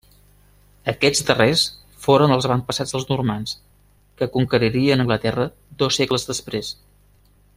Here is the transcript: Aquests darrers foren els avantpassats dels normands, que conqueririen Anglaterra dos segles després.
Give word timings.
Aquests 0.93 1.25
darrers 1.27 1.65
foren 2.05 2.33
els 2.37 2.47
avantpassats 2.49 2.95
dels 2.95 3.05
normands, 3.11 3.53
que 4.21 4.31
conqueririen 4.39 5.05
Anglaterra 5.05 5.49
dos 5.83 6.01
segles 6.01 6.31
després. 6.33 6.75